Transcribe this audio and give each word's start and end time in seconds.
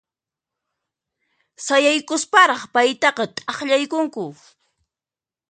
Sayaykusparaq 1.65 2.61
paytaqa 2.73 3.23
t'aqllaykunku. 3.35 4.25